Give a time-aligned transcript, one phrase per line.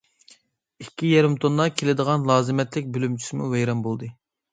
[0.83, 4.11] ئىككى يېرىم توننا كېلىدىغان لازىمەتلىك بۆلۈمچىسىمۇ ۋەيران بولدى.